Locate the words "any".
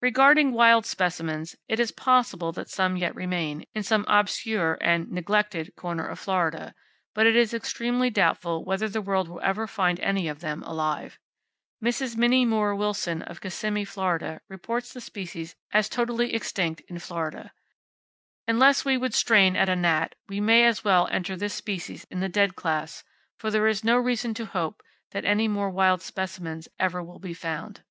10.00-10.26, 25.24-25.46